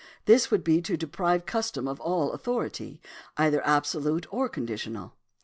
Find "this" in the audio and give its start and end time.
0.25-0.49